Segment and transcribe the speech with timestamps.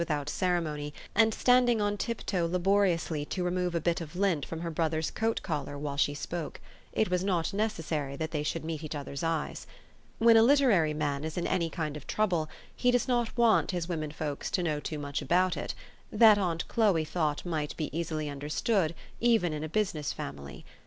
[0.01, 4.61] 311 out ceremony, and standing on tiptoe laboriously to remove a bit of lint from
[4.61, 6.59] her brother's coat collar while she spoke:
[6.91, 9.67] it was not necessary that they should meet each other's eyes.
[10.17, 13.87] When a literary man is in any kind of trouble, he does not want his
[13.87, 15.75] women folks to know too much about it:
[16.11, 20.65] that, aunt Cliloe thought might be easily understood, even in a business family.